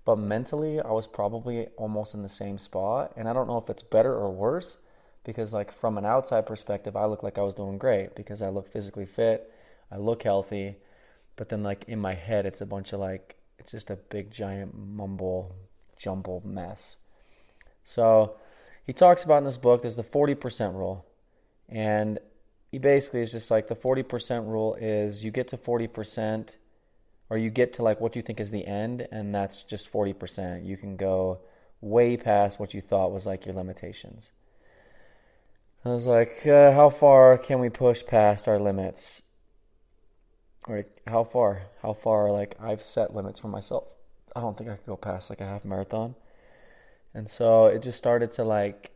But 0.03 0.17
mentally, 0.17 0.81
I 0.81 0.91
was 0.91 1.07
probably 1.07 1.67
almost 1.77 2.13
in 2.13 2.23
the 2.23 2.29
same 2.29 2.57
spot. 2.57 3.13
And 3.15 3.29
I 3.29 3.33
don't 3.33 3.47
know 3.47 3.57
if 3.57 3.69
it's 3.69 3.83
better 3.83 4.13
or 4.13 4.31
worse 4.31 4.77
because 5.23 5.53
like 5.53 5.71
from 5.71 5.97
an 5.97 6.05
outside 6.05 6.45
perspective, 6.45 6.95
I 6.95 7.05
look 7.05 7.23
like 7.23 7.37
I 7.37 7.43
was 7.43 7.53
doing 7.53 7.77
great 7.77 8.15
because 8.15 8.41
I 8.41 8.49
look 8.49 8.71
physically 8.71 9.05
fit. 9.05 9.51
I 9.91 9.97
look 9.97 10.23
healthy. 10.23 10.77
But 11.35 11.49
then 11.49 11.63
like 11.63 11.85
in 11.87 11.99
my 11.99 12.13
head, 12.13 12.45
it's 12.45 12.61
a 12.61 12.65
bunch 12.65 12.93
of 12.93 12.99
like 12.99 13.35
it's 13.59 13.71
just 13.71 13.89
a 13.91 13.95
big 13.95 14.31
giant 14.31 14.75
mumble 14.75 15.55
jumble 15.97 16.41
mess. 16.43 16.97
So 17.83 18.37
he 18.87 18.93
talks 18.93 19.23
about 19.23 19.37
in 19.37 19.43
this 19.43 19.57
book 19.57 19.83
there's 19.83 19.95
the 19.95 20.03
40% 20.03 20.73
rule. 20.73 21.05
And 21.69 22.19
he 22.71 22.79
basically 22.79 23.21
is 23.21 23.31
just 23.31 23.51
like 23.51 23.67
the 23.67 23.75
40% 23.75 24.47
rule 24.47 24.75
is 24.75 25.23
you 25.23 25.29
get 25.29 25.49
to 25.49 25.57
40% 25.57 26.49
or 27.31 27.37
you 27.37 27.49
get 27.49 27.71
to 27.73 27.83
like 27.83 28.01
what 28.01 28.15
you 28.15 28.21
think 28.21 28.41
is 28.41 28.51
the 28.51 28.67
end 28.67 29.07
and 29.09 29.33
that's 29.33 29.61
just 29.61 29.91
40%. 29.91 30.65
You 30.65 30.75
can 30.75 30.97
go 30.97 31.39
way 31.79 32.17
past 32.17 32.59
what 32.59 32.73
you 32.73 32.81
thought 32.81 33.13
was 33.13 33.25
like 33.25 33.45
your 33.45 33.55
limitations. 33.55 34.31
I 35.85 35.89
was 35.89 36.05
like, 36.05 36.45
uh, 36.45 36.73
how 36.73 36.89
far 36.89 37.37
can 37.37 37.59
we 37.59 37.69
push 37.69 38.05
past 38.05 38.49
our 38.49 38.59
limits? 38.59 39.21
like 40.67 41.01
how 41.07 41.23
far 41.23 41.63
how 41.81 41.93
far 41.93 42.31
like 42.31 42.55
i've 42.59 42.83
set 42.83 43.15
limits 43.15 43.39
for 43.39 43.47
myself 43.47 43.85
i 44.35 44.39
don't 44.39 44.57
think 44.57 44.69
i 44.69 44.75
could 44.75 44.85
go 44.85 44.95
past 44.95 45.29
like 45.29 45.41
a 45.41 45.45
half 45.45 45.65
marathon 45.65 46.13
and 47.13 47.29
so 47.29 47.65
it 47.65 47.81
just 47.81 47.97
started 47.97 48.31
to 48.31 48.43
like 48.43 48.91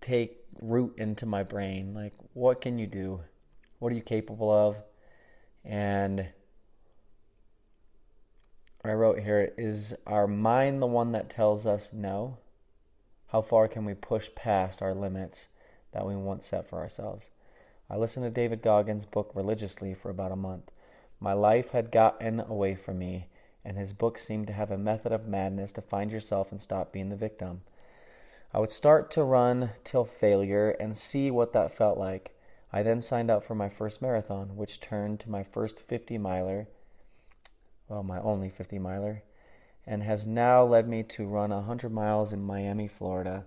take 0.00 0.38
root 0.62 0.94
into 0.96 1.26
my 1.26 1.42
brain 1.42 1.92
like 1.92 2.14
what 2.32 2.60
can 2.60 2.78
you 2.78 2.86
do 2.86 3.20
what 3.78 3.92
are 3.92 3.94
you 3.94 4.02
capable 4.02 4.50
of 4.50 4.76
and 5.64 6.26
i 8.84 8.92
wrote 8.92 9.20
here 9.20 9.52
is 9.56 9.94
our 10.06 10.26
mind 10.26 10.80
the 10.80 10.86
one 10.86 11.12
that 11.12 11.30
tells 11.30 11.66
us 11.66 11.92
no 11.92 12.38
how 13.28 13.42
far 13.42 13.68
can 13.68 13.84
we 13.84 13.94
push 13.94 14.28
past 14.34 14.80
our 14.80 14.94
limits 14.94 15.48
that 15.92 16.06
we 16.06 16.14
once 16.14 16.46
set 16.46 16.68
for 16.68 16.78
ourselves 16.78 17.30
I 17.90 17.96
listened 17.96 18.26
to 18.26 18.30
David 18.30 18.60
Goggins' 18.60 19.06
book 19.06 19.32
religiously 19.34 19.94
for 19.94 20.10
about 20.10 20.30
a 20.30 20.36
month. 20.36 20.70
My 21.20 21.32
life 21.32 21.70
had 21.70 21.90
gotten 21.90 22.38
away 22.38 22.74
from 22.74 22.98
me, 22.98 23.28
and 23.64 23.78
his 23.78 23.94
book 23.94 24.18
seemed 24.18 24.46
to 24.48 24.52
have 24.52 24.70
a 24.70 24.76
method 24.76 25.10
of 25.10 25.26
madness 25.26 25.72
to 25.72 25.80
find 25.80 26.12
yourself 26.12 26.52
and 26.52 26.60
stop 26.60 26.92
being 26.92 27.08
the 27.08 27.16
victim. 27.16 27.62
I 28.52 28.58
would 28.58 28.70
start 28.70 29.10
to 29.12 29.24
run 29.24 29.70
till 29.84 30.04
failure 30.04 30.70
and 30.72 30.98
see 30.98 31.30
what 31.30 31.54
that 31.54 31.72
felt 31.72 31.96
like. 31.96 32.36
I 32.74 32.82
then 32.82 33.02
signed 33.02 33.30
up 33.30 33.42
for 33.42 33.54
my 33.54 33.70
first 33.70 34.02
marathon, 34.02 34.56
which 34.56 34.80
turned 34.80 35.20
to 35.20 35.30
my 35.30 35.42
first 35.42 35.80
50 35.80 36.18
miler, 36.18 36.68
well, 37.88 38.02
my 38.02 38.20
only 38.20 38.50
50 38.50 38.78
miler, 38.78 39.22
and 39.86 40.02
has 40.02 40.26
now 40.26 40.64
led 40.64 40.88
me 40.88 41.02
to 41.02 41.26
run 41.26 41.50
100 41.50 41.90
miles 41.90 42.32
in 42.32 42.42
Miami, 42.42 42.88
Florida. 42.88 43.44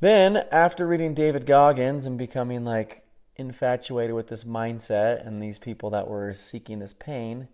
Then, 0.00 0.38
after 0.50 0.86
reading 0.86 1.14
David 1.14 1.46
Goggins 1.46 2.06
and 2.06 2.18
becoming 2.18 2.64
like 2.64 3.04
infatuated 3.36 4.14
with 4.14 4.28
this 4.28 4.44
mindset 4.44 5.26
and 5.26 5.40
these 5.40 5.58
people 5.58 5.90
that 5.90 6.08
were 6.08 6.32
seeking 6.32 6.78
this 6.78 6.94
pain, 6.94 7.48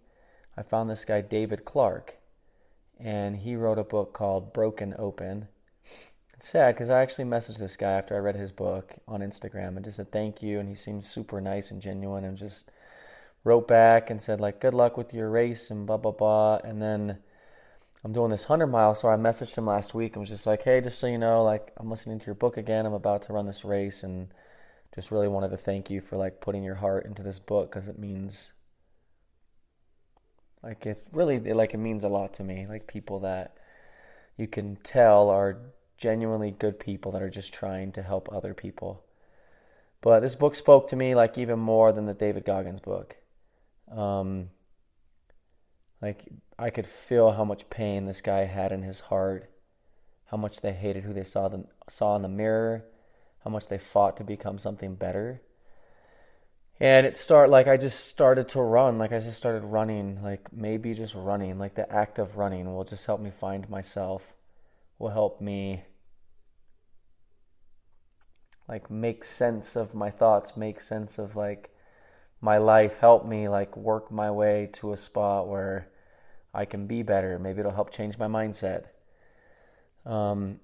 I 0.57 0.62
found 0.62 0.88
this 0.88 1.05
guy, 1.05 1.21
David 1.21 1.65
Clark, 1.65 2.17
and 2.99 3.37
he 3.37 3.55
wrote 3.55 3.79
a 3.79 3.85
book 3.85 4.12
called 4.12 4.53
Broken 4.53 4.95
Open. 4.99 5.49
It's 6.35 6.49
sad 6.49 6.75
because 6.75 6.88
I 6.88 7.03
actually 7.03 7.25
messaged 7.25 7.59
this 7.59 7.77
guy 7.77 7.93
after 7.93 8.15
I 8.15 8.21
read 8.21 8.37
his 8.37 8.53
book 8.53 8.95
on 9.07 9.21
Instagram 9.21 9.77
and 9.77 9.85
just 9.85 9.97
said 9.97 10.12
thank 10.12 10.43
you, 10.43 10.59
and 10.59 10.69
he 10.69 10.75
seemed 10.75 11.05
super 11.05 11.41
nice 11.41 11.71
and 11.71 11.83
genuine 11.83 12.25
and 12.25 12.38
just 12.38 12.71
wrote 13.45 13.68
back 13.68 14.11
and 14.11 14.23
said 14.23 14.40
like 14.40 14.61
good 14.61 14.75
luck 14.75 14.97
with 14.97 15.14
your 15.14 15.30
race 15.30 15.71
and 15.71 15.87
blah 15.87 15.97
blah 15.97 16.12
blah. 16.12 16.57
And 16.64 16.83
then 16.83 17.18
I'm 18.04 18.12
doing 18.12 18.30
this 18.30 18.49
100 18.49 18.66
mile 18.66 18.95
so 18.95 19.09
I 19.09 19.16
messaged 19.16 19.57
him 19.57 19.66
last 19.66 19.95
week 19.95 20.14
and 20.14 20.21
was 20.21 20.30
just 20.30 20.47
like 20.47 20.62
hey 20.62 20.80
just 20.80 20.99
so 20.99 21.07
you 21.07 21.18
know 21.18 21.42
like 21.42 21.73
I'm 21.76 21.90
listening 21.90 22.18
to 22.18 22.26
your 22.26 22.35
book 22.35 22.57
again. 22.57 22.87
I'm 22.87 22.92
about 22.92 23.23
to 23.23 23.33
run 23.33 23.47
this 23.47 23.64
race 23.64 24.02
and 24.02 24.28
just 24.95 25.11
really 25.11 25.28
wanted 25.28 25.50
to 25.50 25.57
thank 25.57 25.90
you 25.90 26.00
for 26.00 26.16
like 26.16 26.40
putting 26.40 26.62
your 26.62 26.76
heart 26.76 27.07
into 27.07 27.23
this 27.23 27.38
book 27.38 27.73
cuz 27.73 27.88
it 27.88 27.99
means 27.99 28.52
like 30.62 30.87
it 30.87 31.07
really 31.12 31.37
it, 31.37 31.57
like 31.57 31.75
it 31.75 31.78
means 31.78 32.04
a 32.04 32.09
lot 32.09 32.35
to 32.35 32.45
me 32.45 32.66
like 32.66 32.87
people 32.87 33.21
that 33.21 33.57
you 34.37 34.47
can 34.47 34.76
tell 34.76 35.28
are 35.28 35.59
genuinely 35.97 36.52
good 36.52 36.78
people 36.78 37.11
that 37.12 37.23
are 37.23 37.30
just 37.30 37.52
trying 37.52 37.90
to 37.92 38.02
help 38.02 38.33
other 38.33 38.54
people. 38.54 39.02
But 40.00 40.21
this 40.21 40.37
book 40.37 40.54
spoke 40.54 40.88
to 40.88 40.97
me 40.97 41.14
like 41.14 41.37
even 41.37 41.59
more 41.59 41.92
than 41.92 42.07
the 42.07 42.14
David 42.14 42.45
Goggins 42.45 42.80
book 42.80 43.16
um, 43.97 44.50
like 46.00 46.25
I 46.59 46.71
could 46.71 46.87
feel 46.87 47.33
how 47.33 47.45
much 47.45 47.68
pain 47.71 48.07
this 48.07 48.21
guy 48.21 48.45
had 48.45 48.73
in 48.73 48.83
his 48.83 49.00
heart, 49.00 49.50
how 50.26 50.37
much 50.37 50.61
they 50.61 50.73
hated 50.73 51.04
who 51.04 51.12
they 51.12 51.25
saw 51.25 51.49
them 51.49 51.66
saw 51.88 52.16
in 52.16 52.23
the 52.23 52.28
mirror, 52.28 52.85
how 53.45 53.50
much 53.50 53.68
they 53.68 53.78
fought 53.78 54.16
to 54.18 54.25
become 54.25 54.59
something 54.59 54.95
better. 54.95 55.42
And 56.80 57.07
it 57.07 57.16
start 57.16 57.50
like 57.50 57.66
I 57.66 57.76
just 57.76 58.07
started 58.07 58.49
to 58.50 58.62
run, 58.62 58.99
like 58.99 59.12
I 59.12 59.18
just 59.18 59.37
started 59.37 59.64
running, 59.64 60.23
like 60.23 60.52
maybe 60.52 60.95
just 60.95 61.14
running, 61.14 61.59
like 61.59 61.75
the 61.75 61.90
act 61.92 62.18
of 62.18 62.37
running 62.37 62.73
will 62.73 62.85
just 62.85 63.07
help 63.07 63.21
me 63.21 63.30
find 63.30 63.68
myself, 63.68 64.23
will 64.99 65.11
help 65.11 65.40
me 65.40 65.83
like 68.68 68.90
make 68.90 69.25
sense 69.25 69.75
of 69.75 69.95
my 69.95 70.11
thoughts, 70.11 70.57
make 70.57 70.80
sense 70.80 71.18
of 71.18 71.35
like 71.35 71.71
my 72.40 72.59
life 72.59 72.97
help 72.99 73.26
me 73.26 73.49
like 73.49 73.76
work 73.76 74.11
my 74.11 74.30
way 74.30 74.71
to 74.75 74.92
a 74.92 74.97
spot 74.97 75.49
where 75.49 75.88
I 76.54 76.64
can 76.64 76.87
be 76.87 77.02
better. 77.02 77.38
Maybe 77.38 77.61
it'll 77.61 77.73
help 77.73 77.90
change 77.90 78.18
my 78.18 78.26
mindset. 78.26 78.87
Um, 80.07 80.61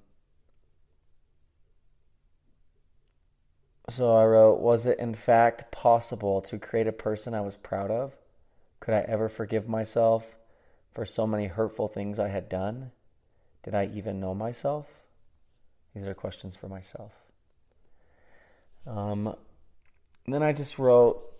so 3.88 4.16
I 4.16 4.24
wrote, 4.24 4.60
Was 4.60 4.86
it 4.86 4.98
in 4.98 5.14
fact 5.14 5.70
possible 5.72 6.40
to 6.42 6.58
create 6.58 6.86
a 6.86 6.92
person 6.92 7.34
I 7.34 7.40
was 7.40 7.56
proud 7.56 7.90
of? 7.90 8.14
Could 8.80 8.94
I 8.94 9.04
ever 9.08 9.28
forgive 9.28 9.68
myself 9.68 10.24
for 10.94 11.04
so 11.04 11.26
many 11.26 11.46
hurtful 11.46 11.88
things 11.88 12.18
I 12.18 12.28
had 12.28 12.48
done? 12.48 12.92
Did 13.62 13.74
I 13.74 13.90
even 13.94 14.20
know 14.20 14.34
myself? 14.34 14.86
These 15.94 16.06
are 16.06 16.14
questions 16.14 16.56
for 16.56 16.68
myself. 16.68 17.12
Um, 18.86 19.34
then 20.26 20.42
I 20.42 20.52
just 20.52 20.78
wrote, 20.78 21.33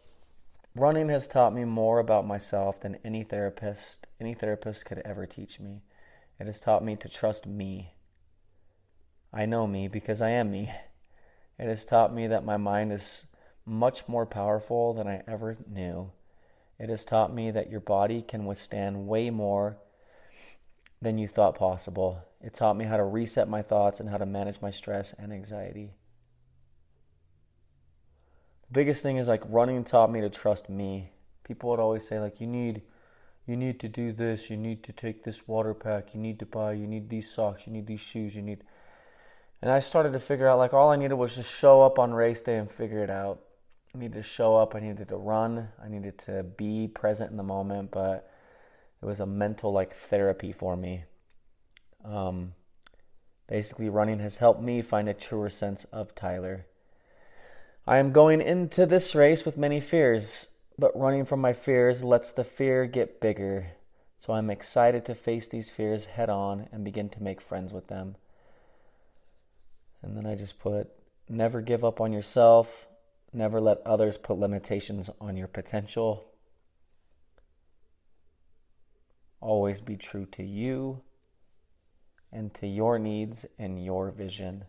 Running 0.77 1.09
has 1.11 1.29
taught 1.29 1.55
me 1.55 1.65
more 1.65 2.01
about 2.01 2.27
myself 2.27 2.81
than 2.81 2.99
any 3.05 3.23
therapist 3.23 4.09
any 4.21 4.35
therapist 4.35 4.85
could 4.85 4.99
ever 5.05 5.25
teach 5.25 5.61
me. 5.61 5.83
It 6.41 6.47
has 6.47 6.59
taught 6.59 6.85
me 6.85 6.97
to 6.97 7.09
trust 7.09 7.47
me. 7.47 7.95
I 9.33 9.47
know 9.47 9.69
me 9.69 9.87
because 9.87 10.21
I 10.21 10.31
am 10.31 10.51
me. 10.51 10.73
It 11.61 11.69
has 11.69 11.85
taught 11.85 12.13
me 12.13 12.27
that 12.27 12.45
my 12.45 12.57
mind 12.57 12.93
is 12.93 13.25
much 13.65 14.09
more 14.09 14.27
powerful 14.27 14.95
than 14.95 15.07
I 15.07 15.23
ever 15.29 15.57
knew. 15.71 16.11
It 16.81 16.89
has 16.89 17.05
taught 17.05 17.33
me 17.33 17.53
that 17.53 17.71
your 17.71 17.79
body 17.79 18.21
can 18.21 18.45
withstand 18.45 19.07
way 19.07 19.31
more 19.31 19.77
than 21.01 21.19
you 21.19 21.29
thought 21.29 21.57
possible. 21.57 22.21
It 22.41 22.53
taught 22.53 22.77
me 22.77 22.85
how 22.85 22.97
to 22.97 23.05
reset 23.05 23.49
my 23.49 23.63
thoughts 23.63 24.01
and 24.01 24.11
how 24.11 24.17
to 24.17 24.27
manage 24.27 24.61
my 24.61 24.73
stress 24.73 25.15
and 25.17 25.33
anxiety 25.33 25.93
biggest 28.75 29.03
thing 29.03 29.17
is 29.17 29.29
like 29.29 29.43
running 29.49 29.85
taught 29.85 30.11
me 30.11 30.21
to 30.21 30.29
trust 30.29 30.69
me. 30.69 31.11
People 31.45 31.71
would 31.71 31.81
always 31.81 32.07
say 32.07 32.19
like 32.19 32.41
you 32.41 32.47
need 32.47 32.83
you 33.47 33.57
need 33.57 33.79
to 33.81 33.89
do 33.89 34.13
this, 34.13 34.51
you 34.51 34.57
need 34.57 34.83
to 34.85 34.93
take 34.93 35.23
this 35.23 35.47
water 35.47 35.75
pack, 35.75 36.15
you 36.15 36.21
need 36.21 36.39
to 36.41 36.47
buy, 36.47 36.73
you 36.73 36.87
need 36.87 37.09
these 37.09 37.31
socks, 37.31 37.67
you 37.67 37.73
need 37.73 37.87
these 37.87 38.01
shoes, 38.01 38.35
you 38.35 38.43
need 38.43 38.65
and 39.63 39.71
I 39.71 39.79
started 39.79 40.13
to 40.13 40.21
figure 40.21 40.49
out 40.49 40.59
like 40.59 40.75
all 40.75 40.91
I 40.91 40.97
needed 40.97 41.15
was 41.15 41.37
just 41.37 41.51
show 41.51 41.83
up 41.83 41.99
on 41.99 42.13
race 42.13 42.41
day 42.41 42.59
and 42.59 42.71
figure 42.71 43.03
it 43.03 43.11
out. 43.11 43.41
I 43.95 43.99
needed 43.99 44.17
to 44.17 44.23
show 44.23 44.57
up, 44.57 44.75
I 44.75 44.81
needed 44.81 45.09
to 45.09 45.17
run, 45.17 45.69
I 45.83 45.89
needed 45.89 46.19
to 46.27 46.43
be 46.43 46.89
present 46.89 47.31
in 47.31 47.37
the 47.37 47.43
moment, 47.43 47.93
but 47.93 48.29
it 49.01 49.07
was 49.07 49.21
a 49.21 49.27
mental 49.27 49.73
like 49.73 49.95
therapy 50.11 50.53
for 50.53 50.77
me. 50.77 51.05
Um, 52.05 52.55
basically 53.47 53.89
running 53.89 54.19
has 54.19 54.39
helped 54.39 54.63
me 54.63 54.83
find 54.83 55.09
a 55.09 55.15
truer 55.15 55.49
sense 55.49 55.85
of 55.93 56.15
Tyler. 56.15 56.67
I 57.87 57.99
am 57.99 58.13
going 58.13 58.41
into 58.41 58.87
this 58.87 59.15
race 59.15 59.45
with 59.45 59.59
many 59.59 59.79
fears, 59.79 60.49
but 60.79 60.99
running 60.99 61.27
from 61.27 61.41
my 61.41 61.53
fears 61.53 62.03
lets 62.03 62.31
the 62.31 62.45
fear 62.45 62.87
get 62.87 63.21
bigger. 63.21 63.73
So 64.17 64.33
I'm 64.33 64.49
excited 64.49 65.05
to 65.05 65.15
face 65.15 65.49
these 65.49 65.69
fears 65.69 66.07
head 66.07 66.31
on 66.31 66.67
and 66.73 66.83
begin 66.83 67.11
to 67.11 67.23
make 67.23 67.43
friends 67.43 67.75
with 67.75 67.89
them. 67.89 68.17
And 70.03 70.17
then 70.17 70.25
I 70.25 70.35
just 70.35 70.59
put 70.59 70.89
never 71.29 71.61
give 71.61 71.85
up 71.85 72.01
on 72.01 72.11
yourself, 72.11 72.87
never 73.35 73.61
let 73.61 73.87
others 73.87 74.17
put 74.17 74.39
limitations 74.39 75.11
on 75.21 75.37
your 75.37 75.49
potential. 75.49 76.25
Always 79.43 79.83
be 79.83 79.99
true 79.99 80.25
to 80.33 80.43
you 80.43 81.03
and 82.33 82.53
to 82.55 82.67
your 82.67 82.99
needs 82.99 83.45
and 83.59 83.85
your 83.85 84.11
vision. 84.11 84.65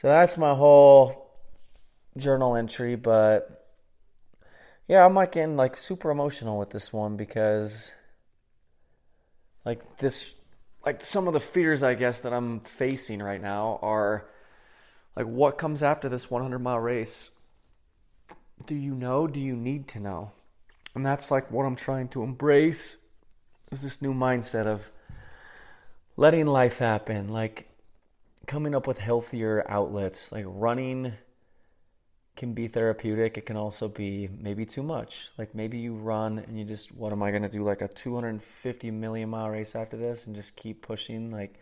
So 0.00 0.08
that's 0.08 0.36
my 0.36 0.54
whole 0.54 1.27
journal 2.18 2.56
entry, 2.56 2.96
but 2.96 3.66
yeah, 4.86 5.04
I'm 5.04 5.14
like 5.14 5.32
getting 5.32 5.56
like 5.56 5.76
super 5.76 6.10
emotional 6.10 6.58
with 6.58 6.70
this 6.70 6.92
one 6.92 7.16
because 7.16 7.92
like 9.64 9.98
this 9.98 10.34
like 10.84 11.02
some 11.04 11.26
of 11.26 11.34
the 11.34 11.40
fears 11.40 11.82
I 11.82 11.94
guess 11.94 12.20
that 12.20 12.32
I'm 12.32 12.60
facing 12.60 13.20
right 13.20 13.40
now 13.40 13.78
are 13.82 14.28
like 15.14 15.26
what 15.26 15.58
comes 15.58 15.82
after 15.82 16.08
this 16.08 16.30
100 16.30 16.58
mile 16.58 16.78
race? 16.78 17.30
Do 18.66 18.74
you 18.74 18.94
know? 18.94 19.26
Do 19.26 19.40
you 19.40 19.54
need 19.54 19.88
to 19.88 20.00
know? 20.00 20.32
And 20.94 21.04
that's 21.04 21.30
like 21.30 21.50
what 21.50 21.64
I'm 21.64 21.76
trying 21.76 22.08
to 22.08 22.22
embrace 22.22 22.96
is 23.70 23.82
this 23.82 24.00
new 24.00 24.14
mindset 24.14 24.66
of 24.66 24.90
letting 26.16 26.46
life 26.46 26.78
happen, 26.78 27.28
like 27.28 27.68
coming 28.46 28.74
up 28.74 28.86
with 28.86 28.98
healthier 28.98 29.64
outlets, 29.68 30.32
like 30.32 30.44
running 30.48 31.12
can 32.38 32.54
be 32.54 32.68
therapeutic. 32.68 33.36
It 33.36 33.44
can 33.44 33.56
also 33.56 33.88
be 33.88 34.30
maybe 34.40 34.64
too 34.64 34.82
much. 34.82 35.28
Like 35.36 35.54
maybe 35.54 35.76
you 35.76 35.94
run 35.94 36.38
and 36.38 36.58
you 36.58 36.64
just, 36.64 36.94
what 36.94 37.12
am 37.12 37.22
I 37.22 37.30
going 37.30 37.42
to 37.42 37.48
do? 37.48 37.62
Like 37.62 37.82
a 37.82 37.88
250 37.88 38.90
million 38.92 39.28
mile 39.28 39.50
race 39.50 39.74
after 39.74 39.96
this 39.96 40.26
and 40.26 40.34
just 40.34 40.56
keep 40.56 40.80
pushing. 40.80 41.30
Like 41.30 41.54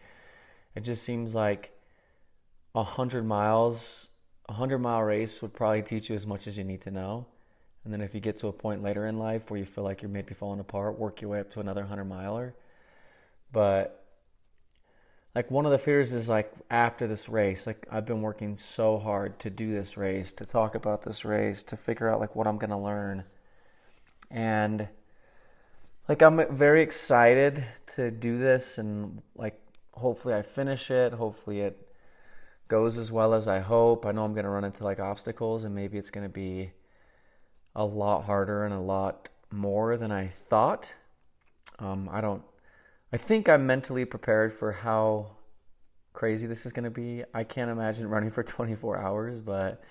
it 0.76 0.84
just 0.84 1.02
seems 1.02 1.34
like 1.34 1.72
a 2.74 2.84
hundred 2.84 3.24
miles, 3.24 4.08
a 4.48 4.52
hundred 4.52 4.78
mile 4.78 5.02
race 5.02 5.42
would 5.42 5.54
probably 5.54 5.82
teach 5.82 6.10
you 6.10 6.14
as 6.14 6.26
much 6.26 6.46
as 6.46 6.56
you 6.56 6.62
need 6.62 6.82
to 6.82 6.90
know. 6.90 7.26
And 7.84 7.92
then 7.92 8.00
if 8.00 8.14
you 8.14 8.20
get 8.20 8.36
to 8.38 8.48
a 8.48 8.52
point 8.52 8.82
later 8.82 9.06
in 9.06 9.18
life 9.18 9.50
where 9.50 9.58
you 9.58 9.66
feel 9.66 9.84
like 9.84 10.02
you're 10.02 10.10
maybe 10.10 10.34
falling 10.34 10.60
apart, 10.60 10.98
work 10.98 11.20
your 11.20 11.30
way 11.30 11.40
up 11.40 11.50
to 11.52 11.60
another 11.60 11.84
hundred 11.84 12.04
miler. 12.04 12.54
But 13.50 14.05
like 15.36 15.50
one 15.50 15.66
of 15.66 15.70
the 15.70 15.78
fears 15.78 16.14
is 16.14 16.30
like 16.30 16.50
after 16.70 17.06
this 17.06 17.28
race 17.28 17.66
like 17.66 17.86
i've 17.92 18.06
been 18.06 18.22
working 18.22 18.56
so 18.56 18.98
hard 18.98 19.38
to 19.38 19.50
do 19.50 19.70
this 19.70 19.98
race 19.98 20.32
to 20.32 20.46
talk 20.46 20.74
about 20.74 21.02
this 21.02 21.26
race 21.26 21.62
to 21.62 21.76
figure 21.76 22.10
out 22.10 22.18
like 22.18 22.34
what 22.34 22.46
i'm 22.46 22.56
going 22.56 22.70
to 22.70 22.76
learn. 22.76 23.22
And 24.30 24.88
like 26.08 26.22
i'm 26.22 26.56
very 26.56 26.82
excited 26.82 27.62
to 27.94 28.10
do 28.10 28.38
this 28.38 28.78
and 28.78 29.20
like 29.36 29.60
hopefully 29.92 30.34
i 30.34 30.40
finish 30.40 30.90
it 30.90 31.12
hopefully 31.12 31.60
it 31.60 31.86
goes 32.68 32.96
as 32.96 33.12
well 33.12 33.34
as 33.34 33.46
i 33.46 33.58
hope. 33.58 34.06
I 34.06 34.12
know 34.12 34.24
i'm 34.24 34.32
going 34.32 34.44
to 34.44 34.50
run 34.50 34.64
into 34.64 34.84
like 34.84 35.00
obstacles 35.00 35.64
and 35.64 35.74
maybe 35.74 35.98
it's 35.98 36.10
going 36.10 36.26
to 36.26 36.32
be 36.32 36.72
a 37.74 37.84
lot 37.84 38.22
harder 38.22 38.64
and 38.64 38.72
a 38.72 38.80
lot 38.80 39.28
more 39.52 39.98
than 39.98 40.10
i 40.10 40.32
thought. 40.48 40.90
Um, 41.78 42.08
i 42.10 42.22
don't 42.22 42.42
I 43.16 43.18
think 43.18 43.48
I'm 43.48 43.66
mentally 43.66 44.04
prepared 44.04 44.52
for 44.52 44.72
how 44.72 45.38
crazy 46.12 46.46
this 46.46 46.66
is 46.66 46.72
going 46.72 46.84
to 46.84 46.90
be. 46.90 47.24
I 47.32 47.44
can't 47.44 47.70
imagine 47.70 48.10
running 48.10 48.30
for 48.30 48.42
24 48.42 48.98
hours, 48.98 49.40
but 49.40 49.82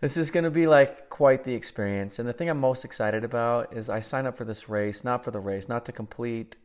this 0.00 0.16
is 0.16 0.32
going 0.32 0.42
to 0.42 0.50
be 0.50 0.66
like 0.66 1.08
quite 1.08 1.44
the 1.44 1.54
experience. 1.54 2.18
And 2.18 2.28
the 2.28 2.32
thing 2.32 2.50
I'm 2.50 2.58
most 2.58 2.84
excited 2.84 3.22
about 3.22 3.76
is 3.76 3.88
I 3.88 4.00
signed 4.00 4.26
up 4.26 4.36
for 4.36 4.44
this 4.44 4.68
race, 4.68 5.04
not 5.04 5.22
for 5.22 5.30
the 5.30 5.38
race, 5.38 5.68
not 5.68 5.84
to 5.84 5.92
complete, 5.92 6.56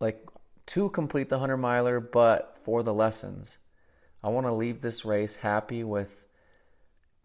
like 0.00 0.26
to 0.66 0.90
complete 0.90 1.28
the 1.28 1.36
100 1.36 1.56
miler, 1.56 2.00
but 2.00 2.58
for 2.64 2.82
the 2.82 2.92
lessons. 2.92 3.58
I 4.24 4.28
want 4.30 4.48
to 4.48 4.52
leave 4.52 4.80
this 4.80 5.04
race 5.04 5.36
happy 5.36 5.84
with 5.84 6.10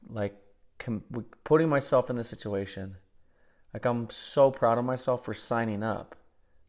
like 0.07 0.35
com- 0.77 1.25
putting 1.43 1.67
myself 1.67 2.11
in 2.11 2.15
this 2.15 2.29
situation. 2.29 2.95
Like 3.73 3.85
I'm 3.85 4.11
so 4.11 4.51
proud 4.51 4.77
of 4.77 4.85
myself 4.85 5.25
for 5.25 5.33
signing 5.33 5.81
up. 5.81 6.15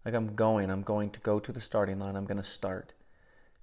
Like 0.04 0.14
I'm 0.14 0.34
going, 0.34 0.70
I'm 0.70 0.82
going 0.82 1.11
to 1.11 1.20
go 1.20 1.38
to 1.40 1.52
the 1.52 1.61
starting 1.61 1.99
line. 1.99 2.16
I'm 2.16 2.26
going 2.26 2.42
to 2.42 2.49
start. 2.49 2.92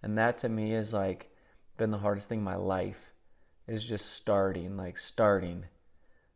And 0.04 0.18
that 0.18 0.40
to 0.40 0.50
me 0.50 0.74
is 0.74 0.94
like 0.94 1.30
been 1.78 1.92
the 1.92 1.98
hardest 1.98 2.30
thing 2.30 2.40
in 2.40 2.44
my 2.44 2.56
life 2.56 3.12
is 3.68 3.84
just 3.84 4.14
starting, 4.14 4.78
like 4.78 4.98
starting. 4.98 5.66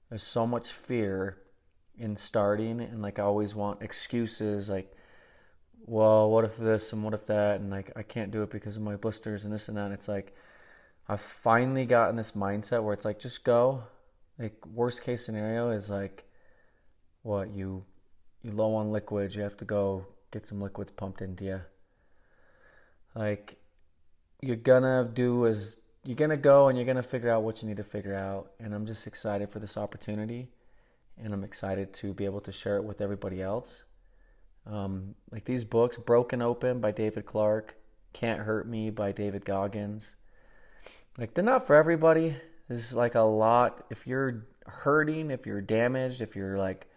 There's 0.09 0.23
so 0.23 0.45
much 0.45 0.71
fear 0.71 1.37
in 1.97 2.17
starting, 2.17 2.81
and 2.81 3.01
like 3.01 3.19
I 3.19 3.23
always 3.23 3.55
want 3.55 3.81
excuses, 3.81 4.69
like, 4.69 4.91
well, 5.85 6.29
what 6.29 6.45
if 6.45 6.57
this 6.57 6.93
and 6.93 7.03
what 7.03 7.13
if 7.13 7.25
that, 7.27 7.59
and 7.59 7.69
like 7.69 7.91
I 7.95 8.03
can't 8.03 8.31
do 8.31 8.43
it 8.43 8.49
because 8.49 8.75
of 8.75 8.83
my 8.83 8.95
blisters 8.95 9.45
and 9.45 9.53
this 9.53 9.67
and 9.67 9.77
that. 9.77 9.85
And 9.85 9.93
it's 9.93 10.07
like 10.07 10.35
I've 11.07 11.21
finally 11.21 11.85
gotten 11.85 12.15
this 12.15 12.31
mindset 12.31 12.83
where 12.83 12.93
it's 12.93 13.05
like 13.05 13.19
just 13.19 13.43
go. 13.43 13.83
Like 14.39 14.65
worst 14.65 15.03
case 15.03 15.25
scenario 15.25 15.71
is 15.71 15.89
like 15.89 16.25
what 17.21 17.53
you 17.53 17.83
you 18.45 18.51
low 18.51 18.75
on 18.75 18.91
liquids, 18.91 19.35
you 19.35 19.41
have 19.41 19.57
to 19.57 19.65
go 19.65 20.05
get 20.31 20.47
some 20.47 20.61
liquids 20.61 20.91
pumped 20.91 21.21
into 21.21 21.45
you. 21.45 21.61
Like 23.15 23.57
you're 24.41 24.55
gonna 24.55 25.09
do 25.11 25.47
as 25.47 25.79
you're 26.03 26.15
to 26.29 26.37
go 26.37 26.67
and 26.67 26.77
you're 26.77 26.93
to 26.93 27.01
figure 27.01 27.31
out 27.31 27.41
what 27.41 27.61
you 27.61 27.67
need 27.67 27.77
to 27.77 27.83
figure 27.83 28.13
out. 28.13 28.51
And 28.59 28.73
I'm 28.73 28.85
just 28.85 29.07
excited 29.07 29.49
for 29.49 29.57
this 29.57 29.75
opportunity. 29.75 30.47
And 31.17 31.33
I'm 31.33 31.43
excited 31.43 31.93
to 31.93 32.13
be 32.13 32.25
able 32.25 32.41
to 32.41 32.51
share 32.51 32.75
it 32.77 32.83
with 32.83 33.01
everybody 33.01 33.41
else. 33.41 33.83
Um, 34.67 35.15
like 35.31 35.45
these 35.45 35.63
books, 35.63 35.97
Broken 35.97 36.41
Open 36.41 36.79
by 36.79 36.91
David 36.91 37.25
Clark, 37.25 37.75
Can't 38.13 38.41
Hurt 38.41 38.67
Me 38.67 38.91
by 38.91 39.11
David 39.11 39.45
Goggins. 39.45 40.15
Like 41.17 41.33
they're 41.33 41.43
not 41.43 41.65
for 41.65 41.75
everybody. 41.75 42.35
This 42.67 42.79
is 42.79 42.93
like 42.93 43.15
a 43.15 43.21
lot. 43.21 43.85
If 43.89 44.05
you're 44.05 44.45
hurting, 44.67 45.31
if 45.31 45.47
you're 45.47 45.61
damaged, 45.61 46.21
if 46.21 46.35
you're 46.35 46.57
like 46.57 46.87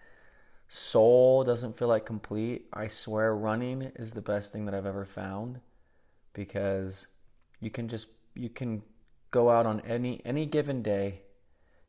soul 0.68 1.44
doesn't 1.44 1.78
feel 1.78 1.88
like 1.88 2.06
complete, 2.06 2.66
I 2.72 2.88
swear 2.88 3.34
running 3.34 3.82
is 3.96 4.12
the 4.12 4.20
best 4.20 4.52
thing 4.52 4.66
that 4.66 4.75
I've 4.75 4.87
ever 4.87 5.04
found 5.04 5.60
because 6.34 7.06
you 7.60 7.70
can 7.70 7.88
just 7.88 8.08
you 8.34 8.48
can 8.48 8.82
go 9.30 9.50
out 9.50 9.66
on 9.66 9.80
any 9.80 10.20
any 10.25 10.46
given 10.46 10.82
day 10.82 11.22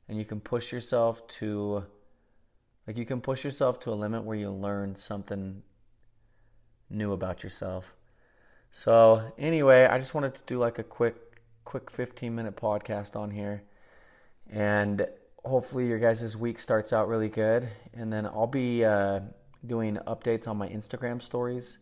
and 0.07 0.17
you 0.17 0.25
can 0.25 0.39
push 0.39 0.71
yourself 0.71 1.25
to 1.27 1.83
like 2.87 2.97
you 2.97 3.05
can 3.05 3.21
push 3.21 3.43
yourself 3.43 3.79
to 3.81 3.91
a 3.91 3.95
limit 3.95 4.23
where 4.23 4.37
you 4.37 4.49
learn 4.49 4.95
something 4.95 5.61
new 6.89 7.11
about 7.13 7.43
yourself. 7.43 7.85
So, 8.71 9.31
anyway, 9.37 9.85
I 9.85 9.97
just 9.97 10.13
wanted 10.13 10.35
to 10.35 10.41
do 10.45 10.57
like 10.57 10.79
a 10.79 10.83
quick 10.83 11.15
quick 11.65 11.91
15 11.91 12.33
minute 12.33 12.55
podcast 12.55 13.15
on 13.15 13.29
here 13.29 13.61
and 14.49 15.07
hopefully 15.45 15.87
your 15.87 15.99
guys' 15.99 16.35
week 16.35 16.59
starts 16.59 16.93
out 16.93 17.07
really 17.07 17.29
good 17.29 17.67
and 17.93 18.11
then 18.11 18.25
I'll 18.25 18.47
be 18.47 18.83
uh, 18.83 19.21
doing 19.65 19.97
updates 20.07 20.47
on 20.47 20.57
my 20.57 20.67
Instagram 20.67 21.21
stories 21.21 21.77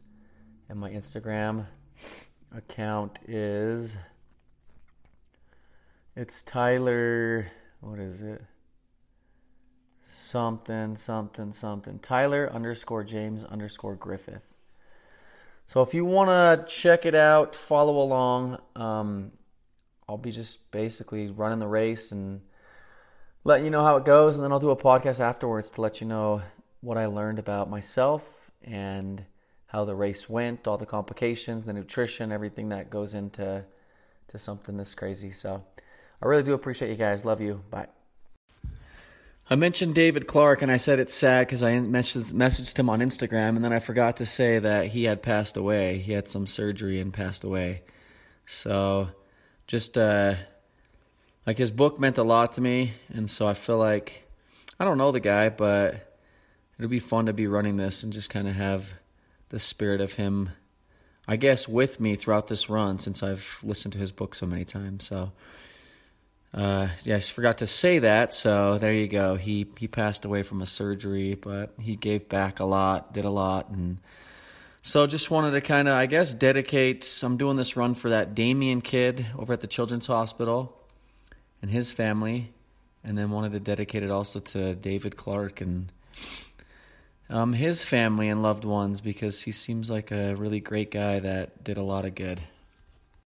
and 0.69 0.79
my 0.79 0.89
Instagram 0.89 1.65
account 2.55 3.19
is 3.27 3.97
it's 6.15 6.41
Tyler. 6.41 7.51
What 7.81 7.99
is 7.99 8.23
it? 8.23 8.43
Something, 10.03 10.95
something, 10.95 11.53
something. 11.53 11.99
Tyler 11.99 12.51
underscore 12.51 13.03
James 13.03 13.43
underscore 13.43 13.95
Griffith. 13.95 14.41
So 15.65 15.81
if 15.81 15.93
you 15.93 16.05
want 16.05 16.29
to 16.29 16.65
check 16.73 17.05
it 17.05 17.13
out, 17.13 17.55
follow 17.55 18.01
along. 18.01 18.57
Um, 18.75 19.31
I'll 20.09 20.17
be 20.17 20.31
just 20.31 20.71
basically 20.71 21.27
running 21.27 21.59
the 21.59 21.67
race 21.67 22.11
and 22.11 22.41
letting 23.47 23.65
you 23.65 23.71
know 23.71 23.83
how 23.83 23.97
it 23.97 24.05
goes, 24.05 24.35
and 24.35 24.43
then 24.43 24.51
I'll 24.51 24.59
do 24.59 24.69
a 24.69 24.75
podcast 24.75 25.19
afterwards 25.19 25.71
to 25.71 25.81
let 25.81 26.01
you 26.01 26.07
know 26.07 26.41
what 26.81 26.97
I 26.97 27.07
learned 27.07 27.39
about 27.39 27.69
myself 27.69 28.23
and 28.63 29.23
how 29.65 29.85
the 29.85 29.95
race 29.95 30.29
went, 30.29 30.67
all 30.67 30.77
the 30.77 30.85
complications, 30.85 31.65
the 31.65 31.73
nutrition, 31.73 32.31
everything 32.31 32.69
that 32.69 32.89
goes 32.89 33.15
into 33.15 33.63
to 34.27 34.37
something 34.37 34.77
this 34.77 34.93
crazy. 34.93 35.31
So. 35.31 35.63
I 36.21 36.25
really 36.25 36.43
do 36.43 36.53
appreciate 36.53 36.89
you 36.89 36.95
guys. 36.95 37.23
Love 37.23 37.41
you. 37.41 37.63
Bye. 37.69 37.87
I 39.49 39.55
mentioned 39.55 39.95
David 39.95 40.27
Clark, 40.27 40.61
and 40.61 40.71
I 40.71 40.77
said 40.77 40.99
it's 40.99 41.13
sad 41.13 41.47
because 41.47 41.63
I 41.63 41.73
messaged 41.73 42.77
him 42.77 42.89
on 42.89 42.99
Instagram, 42.99 43.55
and 43.55 43.63
then 43.63 43.71
I 43.71 43.79
forgot 43.79 44.17
to 44.17 44.25
say 44.25 44.59
that 44.59 44.87
he 44.87 45.05
had 45.05 45.21
passed 45.21 45.55
away. 45.55 45.99
He 45.99 46.11
had 46.11 46.27
some 46.27 46.47
surgery 46.47 46.99
and 46.99 47.13
passed 47.13 47.45
away. 47.45 47.83
So, 48.45 49.09
just 49.67 49.97
uh, 49.97 50.35
like 51.47 51.57
his 51.57 51.71
book 51.71 51.97
meant 51.97 52.17
a 52.17 52.23
lot 52.23 52.51
to 52.53 52.61
me, 52.61 52.91
and 53.13 53.29
so 53.29 53.47
I 53.47 53.53
feel 53.53 53.77
like 53.77 54.27
I 54.77 54.83
don't 54.83 54.97
know 54.97 55.13
the 55.13 55.21
guy, 55.21 55.47
but 55.47 56.19
it'll 56.77 56.89
be 56.89 56.99
fun 56.99 57.27
to 57.27 57.33
be 57.33 57.47
running 57.47 57.77
this 57.77 58.03
and 58.03 58.11
just 58.11 58.29
kind 58.29 58.49
of 58.49 58.53
have 58.53 58.93
the 59.47 59.57
spirit 59.57 60.01
of 60.01 60.11
him, 60.13 60.49
I 61.25 61.37
guess, 61.37 61.65
with 61.65 62.01
me 62.01 62.15
throughout 62.15 62.47
this 62.47 62.69
run 62.69 62.99
since 62.99 63.23
I've 63.23 63.59
listened 63.63 63.93
to 63.93 63.97
his 63.97 64.11
book 64.11 64.35
so 64.35 64.45
many 64.45 64.65
times. 64.65 65.07
So. 65.07 65.31
Uh, 66.53 66.87
yeah, 67.03 67.17
I 67.17 67.19
forgot 67.19 67.57
to 67.59 67.67
say 67.67 67.99
that. 67.99 68.33
So 68.33 68.77
there 68.77 68.93
you 68.93 69.07
go. 69.07 69.35
He 69.35 69.67
he 69.77 69.87
passed 69.87 70.23
away 70.25 70.43
from 70.43 70.61
a 70.61 70.65
surgery, 70.65 71.35
but 71.35 71.73
he 71.79 71.95
gave 71.97 72.29
back 72.29 72.61
a 72.61 72.65
lot, 72.65 73.13
did 73.13 73.25
a 73.25 73.29
lot, 73.29 73.69
and 73.69 73.97
so 74.81 75.05
just 75.05 75.29
wanted 75.29 75.51
to 75.51 75.61
kind 75.61 75.89
of, 75.89 75.95
I 75.95 76.05
guess, 76.05 76.33
dedicate. 76.33 77.21
I'm 77.21 77.35
doing 77.35 77.57
this 77.57 77.75
run 77.75 77.95
for 77.95 78.09
that 78.09 78.33
Damien 78.33 78.81
kid 78.81 79.25
over 79.37 79.53
at 79.53 79.61
the 79.61 79.67
Children's 79.67 80.07
Hospital 80.07 80.76
and 81.61 81.71
his 81.71 81.91
family, 81.91 82.53
and 83.03 83.17
then 83.17 83.31
wanted 83.31 83.51
to 83.53 83.59
dedicate 83.59 84.03
it 84.03 84.11
also 84.11 84.39
to 84.39 84.75
David 84.75 85.15
Clark 85.15 85.61
and 85.61 85.91
um, 87.29 87.53
his 87.53 87.83
family 87.83 88.29
and 88.29 88.41
loved 88.41 88.63
ones 88.65 89.01
because 89.01 89.41
he 89.41 89.51
seems 89.51 89.89
like 89.89 90.11
a 90.11 90.35
really 90.35 90.59
great 90.59 90.91
guy 90.91 91.19
that 91.19 91.63
did 91.63 91.77
a 91.77 91.83
lot 91.83 92.05
of 92.05 92.15
good. 92.15 92.41